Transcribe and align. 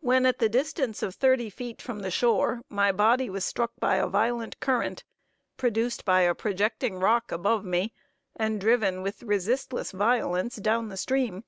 When 0.00 0.24
at 0.24 0.38
the 0.38 0.48
distance 0.48 1.02
of 1.02 1.14
thirty 1.16 1.50
feet 1.50 1.82
from 1.82 1.98
the 1.98 2.10
shore, 2.10 2.62
my 2.70 2.92
body 2.92 3.28
was 3.28 3.44
struck 3.44 3.72
by 3.78 3.96
a 3.96 4.06
violent 4.06 4.58
current, 4.58 5.04
produced 5.58 6.06
by 6.06 6.22
a 6.22 6.34
projecting 6.34 6.96
rock 6.98 7.30
above 7.30 7.62
me, 7.62 7.92
and 8.34 8.58
driven 8.58 9.02
with 9.02 9.22
resistless 9.22 9.92
violence 9.92 10.56
down 10.56 10.88
the 10.88 10.96
stream. 10.96 11.44